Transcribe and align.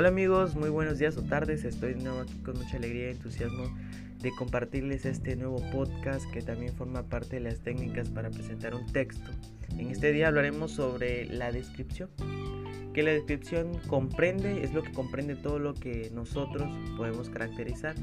Hola 0.00 0.08
amigos, 0.08 0.56
muy 0.56 0.70
buenos 0.70 0.98
días 0.98 1.18
o 1.18 1.22
tardes. 1.22 1.62
Estoy 1.62 1.92
de 1.92 2.02
nuevo 2.02 2.20
aquí 2.20 2.32
con 2.38 2.56
mucha 2.56 2.78
alegría 2.78 3.08
y 3.08 3.10
entusiasmo 3.10 3.64
de 4.22 4.30
compartirles 4.30 5.04
este 5.04 5.36
nuevo 5.36 5.62
podcast 5.72 6.24
que 6.32 6.40
también 6.40 6.74
forma 6.74 7.02
parte 7.02 7.36
de 7.36 7.40
las 7.40 7.60
técnicas 7.60 8.08
para 8.08 8.30
presentar 8.30 8.74
un 8.74 8.90
texto. 8.90 9.30
En 9.76 9.90
este 9.90 10.10
día 10.12 10.28
hablaremos 10.28 10.70
sobre 10.70 11.26
la 11.26 11.52
descripción. 11.52 12.08
Que 12.94 13.02
la 13.02 13.10
descripción 13.10 13.78
comprende, 13.88 14.64
es 14.64 14.72
lo 14.72 14.82
que 14.82 14.90
comprende 14.90 15.36
todo 15.36 15.58
lo 15.58 15.74
que 15.74 16.10
nosotros 16.14 16.66
podemos 16.96 17.28
caracterizar. 17.28 17.94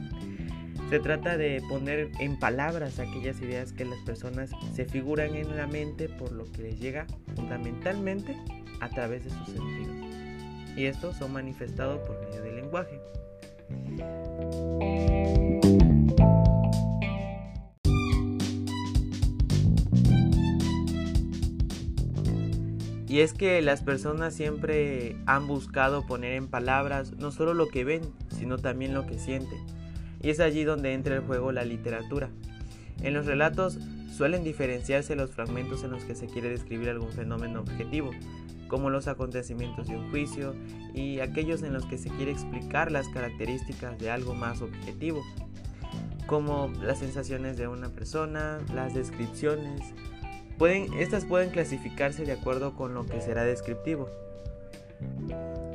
Se 0.92 1.00
trata 1.00 1.36
de 1.36 1.64
poner 1.68 2.12
en 2.20 2.38
palabras 2.38 3.00
aquellas 3.00 3.42
ideas 3.42 3.74
que 3.74 3.86
las 3.86 4.00
personas 4.02 4.52
se 4.72 4.86
figuran 4.86 5.34
en 5.34 5.58
la 5.58 5.66
mente 5.66 6.10
por 6.10 6.32
lo 6.32 6.44
que 6.52 6.62
les 6.62 6.80
llega 6.80 7.08
fundamentalmente 7.36 8.38
a 8.82 8.90
través 8.90 9.24
de 9.24 9.32
sus 9.32 9.48
sentidos. 9.48 10.27
Y 10.78 10.86
estos 10.86 11.18
son 11.18 11.34
manifestados 11.34 12.00
por 12.08 12.18
medio 12.22 12.42
del 12.42 12.56
lenguaje. 12.56 13.02
Y 23.10 23.22
es 23.22 23.34
que 23.34 23.62
las 23.62 23.82
personas 23.82 24.34
siempre 24.34 25.18
han 25.26 25.48
buscado 25.48 26.06
poner 26.06 26.34
en 26.34 26.48
palabras 26.48 27.14
no 27.14 27.32
solo 27.32 27.54
lo 27.54 27.68
que 27.68 27.84
ven, 27.84 28.02
sino 28.30 28.58
también 28.58 28.94
lo 28.94 29.06
que 29.08 29.18
sienten 29.18 29.60
y 30.22 30.30
es 30.30 30.40
allí 30.40 30.64
donde 30.64 30.94
entra 30.94 31.16
el 31.16 31.22
juego 31.22 31.52
la 31.52 31.64
literatura. 31.64 32.30
En 33.02 33.14
los 33.14 33.26
relatos 33.26 33.78
suelen 34.16 34.44
diferenciarse 34.44 35.16
los 35.16 35.32
fragmentos 35.32 35.84
en 35.84 35.92
los 35.92 36.04
que 36.04 36.16
se 36.16 36.28
quiere 36.28 36.50
describir 36.50 36.90
algún 36.90 37.12
fenómeno 37.12 37.62
objetivo, 37.62 38.12
como 38.68 38.90
los 38.90 39.08
acontecimientos 39.08 39.88
de 39.88 39.98
un 39.98 40.10
juicio, 40.10 40.56
y 40.94 41.20
aquellos 41.20 41.64
en 41.64 41.74
los 41.74 41.86
que 41.86 41.98
se 41.98 42.10
quiere 42.10 42.32
explicar 42.32 42.92
las 42.92 43.08
características 43.10 43.98
de 44.00 44.12
algo 44.12 44.34
más 44.34 44.62
objetivo, 44.62 45.24
como 46.28 46.72
las 46.82 47.00
sensaciones 47.00 47.58
de 47.58 47.68
una 47.68 47.90
persona, 47.90 48.60
las 48.74 48.94
descripciones. 48.94 49.82
Pueden, 50.58 50.94
estas 50.94 51.26
pueden 51.26 51.50
clasificarse 51.50 52.26
de 52.26 52.34
acuerdo 52.34 52.76
con 52.76 52.94
lo 52.94 53.06
que 53.06 53.22
será 53.22 53.44
descriptivo. 53.44 54.10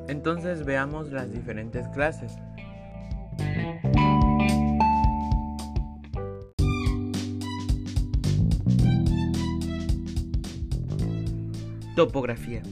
Entonces 0.09 0.65
veamos 0.65 1.13
las 1.13 1.33
diferentes 1.33 1.89
clases. 1.89 2.33
Topografía. 11.95 12.63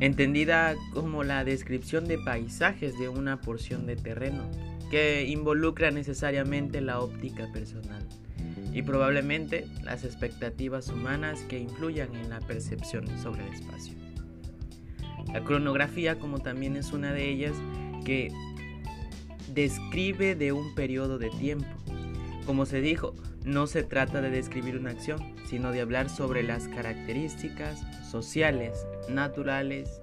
Entendida 0.00 0.76
como 0.92 1.24
la 1.24 1.44
descripción 1.44 2.06
de 2.06 2.18
paisajes 2.18 2.98
de 2.98 3.08
una 3.08 3.40
porción 3.40 3.86
de 3.86 3.96
terreno, 3.96 4.48
que 4.90 5.26
involucra 5.26 5.90
necesariamente 5.90 6.80
la 6.80 7.00
óptica 7.00 7.50
personal 7.52 8.06
y 8.72 8.82
probablemente 8.82 9.66
las 9.82 10.04
expectativas 10.04 10.88
humanas 10.88 11.40
que 11.48 11.58
influyan 11.58 12.14
en 12.14 12.30
la 12.30 12.40
percepción 12.40 13.06
sobre 13.20 13.46
el 13.46 13.54
espacio. 13.54 13.94
La 15.32 15.44
cronografía, 15.44 16.18
como 16.18 16.38
también 16.38 16.76
es 16.76 16.92
una 16.92 17.12
de 17.12 17.28
ellas, 17.28 17.54
que 18.04 18.32
describe 19.52 20.34
de 20.34 20.52
un 20.52 20.74
periodo 20.74 21.18
de 21.18 21.30
tiempo. 21.30 21.66
Como 22.46 22.64
se 22.64 22.80
dijo, 22.80 23.14
no 23.44 23.66
se 23.66 23.82
trata 23.82 24.20
de 24.20 24.30
describir 24.30 24.78
una 24.78 24.90
acción, 24.90 25.34
sino 25.48 25.72
de 25.72 25.80
hablar 25.80 26.10
sobre 26.10 26.42
las 26.42 26.68
características 26.68 27.80
sociales, 28.10 28.86
naturales, 29.08 30.02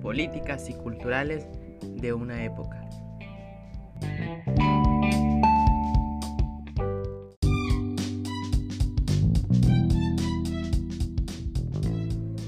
políticas 0.00 0.70
y 0.70 0.74
culturales 0.74 1.46
de 1.82 2.12
una 2.12 2.44
época. 2.44 2.82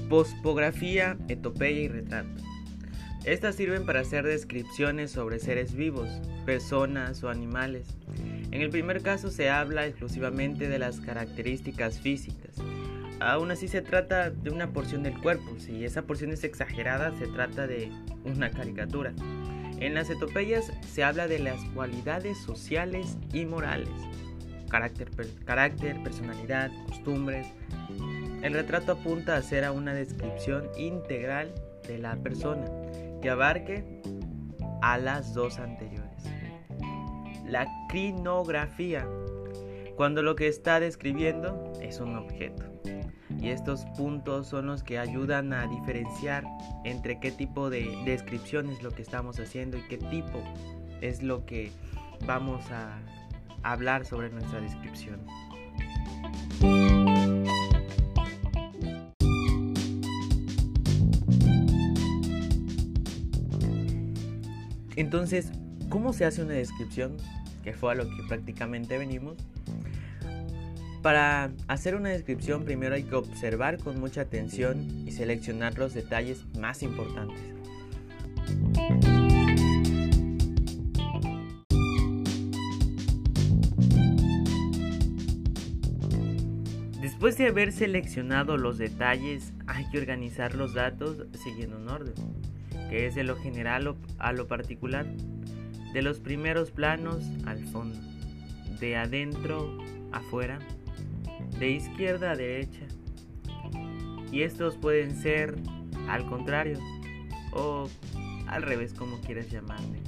Pospografía, 0.09 1.17
etopeya 1.27 1.81
y 1.81 1.87
retrato. 1.87 2.29
Estas 3.25 3.55
sirven 3.55 3.85
para 3.85 3.99
hacer 3.99 4.25
descripciones 4.25 5.11
sobre 5.11 5.37
seres 5.37 5.75
vivos, 5.75 6.09
personas 6.45 7.23
o 7.23 7.29
animales. 7.29 7.95
En 8.51 8.61
el 8.61 8.69
primer 8.69 9.01
caso 9.01 9.29
se 9.29 9.49
habla 9.49 9.85
exclusivamente 9.85 10.67
de 10.67 10.79
las 10.79 10.99
características 10.99 11.99
físicas. 11.99 12.55
Aún 13.19 13.51
así 13.51 13.67
se 13.67 13.81
trata 13.81 14.29
de 14.31 14.49
una 14.49 14.71
porción 14.71 15.03
del 15.03 15.19
cuerpo. 15.19 15.59
Si 15.59 15.85
esa 15.85 16.03
porción 16.03 16.31
es 16.31 16.43
exagerada, 16.43 17.15
se 17.17 17.27
trata 17.27 17.67
de 17.67 17.91
una 18.23 18.49
caricatura. 18.49 19.13
En 19.79 19.93
las 19.93 20.09
etopeyas 20.09 20.71
se 20.87 21.03
habla 21.03 21.27
de 21.27 21.39
las 21.39 21.63
cualidades 21.73 22.37
sociales 22.37 23.17
y 23.33 23.45
morales. 23.45 23.89
Carácter, 24.69 25.09
carácter, 25.45 26.01
personalidad, 26.03 26.71
costumbres. 26.87 27.47
El 28.41 28.53
retrato 28.53 28.93
apunta 28.93 29.37
a 29.37 29.65
a 29.65 29.71
una 29.71 29.93
descripción 29.93 30.69
integral 30.77 31.53
de 31.87 31.97
la 31.97 32.15
persona 32.15 32.65
que 33.21 33.29
abarque 33.29 34.01
a 34.81 34.97
las 34.97 35.33
dos 35.33 35.59
anteriores. 35.59 36.38
La 37.49 37.67
crinografía, 37.87 39.07
cuando 39.95 40.21
lo 40.21 40.35
que 40.35 40.47
está 40.47 40.79
describiendo 40.79 41.73
es 41.81 41.99
un 41.99 42.15
objeto. 42.15 42.63
Y 43.41 43.49
estos 43.49 43.85
puntos 43.97 44.45
son 44.45 44.67
los 44.67 44.83
que 44.83 44.99
ayudan 44.99 45.51
a 45.53 45.65
diferenciar 45.65 46.43
entre 46.83 47.19
qué 47.19 47.31
tipo 47.31 47.71
de 47.71 47.89
descripción 48.05 48.69
es 48.69 48.83
lo 48.83 48.91
que 48.91 49.01
estamos 49.01 49.39
haciendo 49.39 49.77
y 49.77 49.81
qué 49.87 49.97
tipo 49.97 50.43
es 51.01 51.23
lo 51.23 51.47
que 51.47 51.71
vamos 52.27 52.69
a 52.69 52.99
hablar 53.63 54.05
sobre 54.05 54.29
nuestra 54.29 54.61
descripción. 54.61 55.19
Entonces, 64.95 65.51
¿cómo 65.89 66.13
se 66.13 66.25
hace 66.25 66.43
una 66.43 66.53
descripción? 66.53 67.17
Fue 67.73 67.91
a 67.91 67.95
lo 67.95 68.05
que 68.09 68.23
prácticamente 68.27 68.97
venimos. 68.97 69.37
Para 71.01 71.51
hacer 71.67 71.95
una 71.95 72.09
descripción 72.09 72.65
primero 72.65 72.95
hay 72.95 73.03
que 73.03 73.15
observar 73.15 73.77
con 73.77 73.99
mucha 73.99 74.21
atención 74.21 75.07
y 75.07 75.11
seleccionar 75.11 75.77
los 75.77 75.93
detalles 75.93 76.43
más 76.57 76.83
importantes. 76.83 77.39
Después 87.01 87.37
de 87.37 87.47
haber 87.47 87.71
seleccionado 87.71 88.57
los 88.57 88.77
detalles, 88.77 89.53
hay 89.67 89.89
que 89.89 89.99
organizar 89.99 90.55
los 90.55 90.73
datos 90.73 91.25
siguiendo 91.33 91.77
un 91.77 91.89
orden 91.89 92.15
que 92.89 93.05
es 93.05 93.15
de 93.15 93.23
lo 93.23 93.35
general 93.35 93.95
a 94.17 94.33
lo 94.33 94.47
particular, 94.47 95.05
de 95.93 96.01
los 96.01 96.19
primeros 96.19 96.71
planos 96.71 97.23
al 97.45 97.63
fondo, 97.65 97.99
de 98.79 98.95
adentro 98.95 99.77
afuera, 100.11 100.59
de 101.59 101.71
izquierda 101.71 102.31
a 102.31 102.35
derecha. 102.35 102.85
Y 104.31 104.43
estos 104.43 104.75
pueden 104.75 105.15
ser 105.15 105.55
al 106.07 106.27
contrario 106.27 106.79
o 107.53 107.89
al 108.47 108.63
revés 108.63 108.93
como 108.93 109.19
quieras 109.21 109.49
llamarle. 109.49 109.99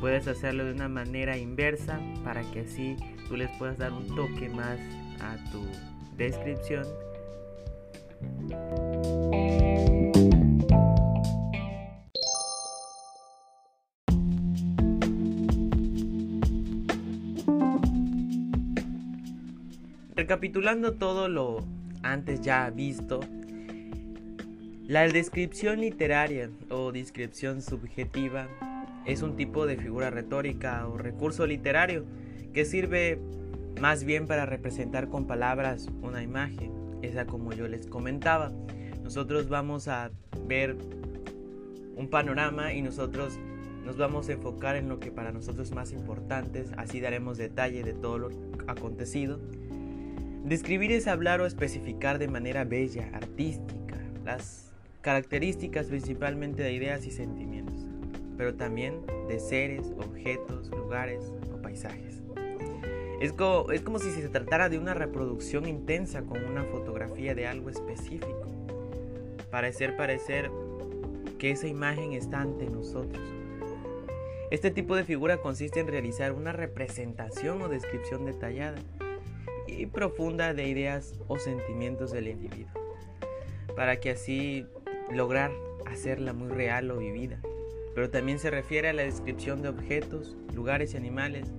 Puedes 0.00 0.28
hacerlo 0.28 0.64
de 0.64 0.72
una 0.72 0.88
manera 0.88 1.38
inversa 1.38 1.98
para 2.24 2.42
que 2.50 2.60
así 2.60 2.96
tú 3.28 3.36
les 3.36 3.50
puedas 3.58 3.78
dar 3.78 3.92
un 3.92 4.14
toque 4.14 4.48
más 4.50 4.78
a 5.20 5.36
tu 5.50 5.66
descripción 6.16 6.84
Recapitulando 20.24 20.94
todo 20.94 21.28
lo 21.28 21.66
antes 22.02 22.40
ya 22.40 22.70
visto, 22.70 23.20
la 24.86 25.06
descripción 25.06 25.82
literaria 25.82 26.48
o 26.70 26.92
descripción 26.92 27.60
subjetiva 27.60 28.48
es 29.04 29.20
un 29.20 29.36
tipo 29.36 29.66
de 29.66 29.76
figura 29.76 30.08
retórica 30.08 30.88
o 30.88 30.96
recurso 30.96 31.46
literario 31.46 32.06
que 32.54 32.64
sirve 32.64 33.18
más 33.78 34.04
bien 34.04 34.26
para 34.26 34.46
representar 34.46 35.10
con 35.10 35.26
palabras 35.26 35.90
una 36.00 36.22
imagen. 36.22 36.72
Esa 37.02 37.26
como 37.26 37.52
yo 37.52 37.68
les 37.68 37.86
comentaba. 37.86 38.50
Nosotros 39.02 39.50
vamos 39.50 39.88
a 39.88 40.10
ver 40.46 40.74
un 41.96 42.08
panorama 42.08 42.72
y 42.72 42.80
nosotros 42.80 43.38
nos 43.84 43.98
vamos 43.98 44.30
a 44.30 44.32
enfocar 44.32 44.76
en 44.76 44.88
lo 44.88 45.00
que 45.00 45.10
para 45.10 45.32
nosotros 45.32 45.68
es 45.68 45.74
más 45.74 45.92
importante, 45.92 46.64
así 46.78 46.98
daremos 47.00 47.36
detalle 47.36 47.82
de 47.82 47.92
todo 47.92 48.18
lo 48.18 48.30
acontecido 48.66 49.38
Describir 50.44 50.92
es 50.92 51.06
hablar 51.06 51.40
o 51.40 51.46
especificar 51.46 52.18
de 52.18 52.28
manera 52.28 52.64
bella, 52.64 53.08
artística, 53.14 53.96
las 54.26 54.74
características 55.00 55.86
principalmente 55.86 56.62
de 56.62 56.72
ideas 56.74 57.06
y 57.06 57.10
sentimientos. 57.10 57.88
pero 58.36 58.56
también 58.56 59.06
de 59.28 59.38
seres, 59.38 59.92
objetos, 59.96 60.68
lugares 60.70 61.32
o 61.52 61.62
paisajes. 61.62 62.20
Es, 63.20 63.32
como 63.32 63.98
si 64.00 64.10
se 64.10 64.28
tratara 64.28 64.68
de 64.68 64.76
una 64.76 64.92
reproducción 64.92 65.68
intensa 65.68 66.22
con 66.22 66.44
una 66.44 66.64
fotografía 66.64 67.36
de 67.36 67.46
algo 67.46 67.70
específico, 67.70 68.48
para 69.52 69.68
hacer 69.68 69.96
parecer 69.96 70.50
que 71.38 71.52
esa 71.52 71.68
imagen 71.68 72.12
está 72.12 72.40
ante 72.40 72.68
nosotros. 72.68 73.22
Este 74.50 74.72
tipo 74.72 74.96
de 74.96 75.04
figura 75.04 75.36
consiste 75.36 75.78
en 75.78 75.86
realizar 75.86 76.32
una 76.32 76.52
representación 76.52 77.62
o 77.62 77.68
descripción 77.68 78.26
detallada 78.26 78.82
y 79.66 79.86
profunda 79.86 80.54
de 80.54 80.68
ideas 80.68 81.14
o 81.28 81.38
sentimientos 81.38 82.12
del 82.12 82.28
individuo, 82.28 82.72
para 83.76 84.00
que 84.00 84.10
así 84.10 84.66
lograr 85.12 85.50
hacerla 85.86 86.32
muy 86.32 86.48
real 86.48 86.90
o 86.90 86.98
vivida. 86.98 87.40
Pero 87.94 88.10
también 88.10 88.38
se 88.38 88.50
refiere 88.50 88.88
a 88.88 88.92
la 88.92 89.02
descripción 89.02 89.62
de 89.62 89.68
objetos, 89.68 90.36
lugares 90.54 90.94
y 90.94 90.96
animales. 90.96 91.52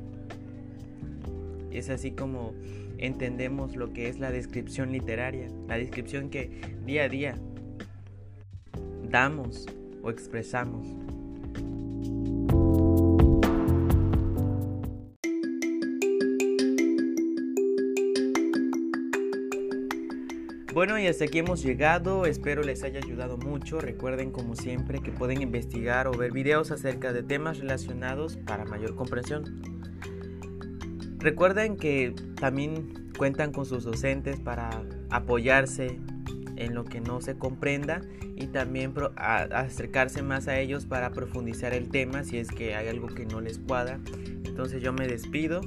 Es 1.71 1.89
así 1.89 2.11
como 2.11 2.53
entendemos 2.97 3.75
lo 3.75 3.93
que 3.93 4.09
es 4.09 4.19
la 4.19 4.31
descripción 4.31 4.91
literaria, 4.91 5.49
la 5.67 5.77
descripción 5.77 6.29
que 6.29 6.61
día 6.85 7.03
a 7.03 7.09
día 7.09 7.35
damos 9.09 9.65
o 10.03 10.09
expresamos. 10.09 10.87
Bueno, 20.75 20.99
y 20.99 21.07
hasta 21.07 21.23
aquí 21.23 21.39
hemos 21.39 21.63
llegado. 21.63 22.25
Espero 22.25 22.61
les 22.61 22.83
haya 22.83 22.99
ayudado 22.99 23.37
mucho. 23.37 23.79
Recuerden, 23.79 24.31
como 24.31 24.57
siempre, 24.57 24.99
que 24.99 25.09
pueden 25.09 25.41
investigar 25.41 26.05
o 26.05 26.11
ver 26.11 26.33
videos 26.33 26.69
acerca 26.69 27.13
de 27.13 27.23
temas 27.23 27.59
relacionados 27.59 28.35
para 28.35 28.65
mayor 28.65 28.93
comprensión. 28.93 29.61
Recuerden 31.17 31.77
que 31.77 32.13
también 32.41 33.09
cuentan 33.17 33.53
con 33.53 33.65
sus 33.65 33.85
docentes 33.85 34.41
para 34.41 34.83
apoyarse 35.09 35.97
en 36.57 36.75
lo 36.75 36.83
que 36.83 36.99
no 36.99 37.21
se 37.21 37.37
comprenda 37.37 38.01
y 38.35 38.47
también 38.47 38.93
acercarse 39.15 40.23
más 40.23 40.49
a 40.49 40.59
ellos 40.59 40.85
para 40.85 41.11
profundizar 41.11 41.73
el 41.73 41.87
tema 41.87 42.25
si 42.25 42.37
es 42.37 42.49
que 42.49 42.75
hay 42.75 42.89
algo 42.89 43.07
que 43.07 43.25
no 43.25 43.39
les 43.39 43.59
cuadra. 43.59 44.01
Entonces 44.43 44.83
yo 44.83 44.91
me 44.91 45.07
despido 45.07 45.61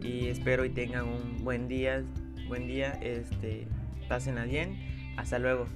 y 0.00 0.28
espero 0.28 0.64
y 0.64 0.70
tengan 0.70 1.04
un 1.08 1.44
buen 1.44 1.68
día. 1.68 2.02
Buen 2.48 2.66
día, 2.66 2.92
este 3.02 3.68
Pásenla 4.08 4.44
bien. 4.44 5.14
Hasta 5.16 5.38
luego. 5.38 5.66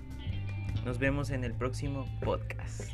Nos 0.85 0.99
vemos 0.99 1.31
en 1.31 1.45
el 1.45 1.53
próximo 1.53 2.07
podcast. 2.21 2.91